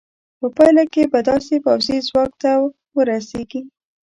په 0.39 0.47
پایله 0.55 0.83
کې 0.93 1.03
به 1.11 1.19
داسې 1.29 1.55
پوځي 1.65 1.97
ځواک 2.07 2.31
ته 2.41 2.51
ورسېږې. 2.95 3.61